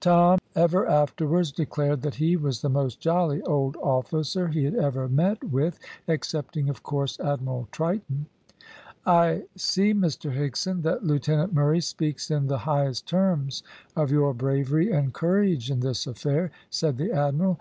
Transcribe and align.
Tom 0.00 0.38
ever 0.56 0.86
afterwards 0.86 1.52
declared 1.52 2.00
that 2.00 2.14
he 2.14 2.36
was 2.38 2.62
the 2.62 2.70
most 2.70 3.00
jolly 3.00 3.42
old 3.42 3.76
officer 3.82 4.48
he 4.48 4.64
had 4.64 4.74
ever 4.74 5.10
met 5.10 5.44
with 5.44 5.78
excepting, 6.08 6.70
of 6.70 6.82
course, 6.82 7.20
Admiral 7.20 7.68
Triton. 7.70 8.24
"I 9.04 9.42
see, 9.56 9.92
Mr 9.92 10.34
Higson, 10.34 10.80
that 10.84 11.04
Lieutenant 11.04 11.52
Murray 11.52 11.82
speaks 11.82 12.30
in 12.30 12.46
the 12.46 12.56
highest 12.60 13.06
terms 13.06 13.62
of 13.94 14.10
your 14.10 14.32
bravery 14.32 14.90
and 14.90 15.12
courage 15.12 15.70
in 15.70 15.80
this 15.80 16.06
affair," 16.06 16.50
said 16.70 16.96
the 16.96 17.12
admiral. 17.12 17.56